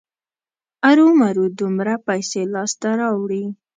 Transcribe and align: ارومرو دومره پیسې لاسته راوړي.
ارومرو 0.89 1.45
دومره 1.59 1.93
پیسې 2.07 2.41
لاسته 2.53 2.89
راوړي. 3.01 3.45